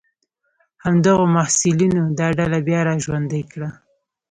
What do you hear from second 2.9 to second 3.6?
ژوندۍ